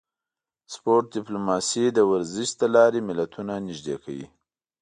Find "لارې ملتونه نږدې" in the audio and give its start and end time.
2.75-3.95